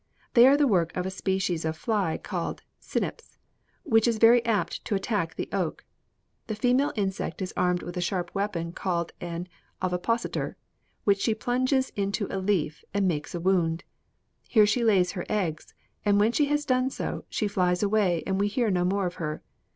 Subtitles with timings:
[0.33, 3.37] "They are the work of a species of fly called Cynips,
[3.83, 5.85] which is very apt to attack the oak.
[6.47, 9.47] 'The female insect is armed with a sharp weapon called an
[9.79, 10.57] ovipositor,
[11.03, 13.83] which she plunges into a leaf and makes a wound.
[14.47, 18.39] Here she lays her eggs; and when she has done so, she flies away and
[18.39, 19.43] we hear no more of her.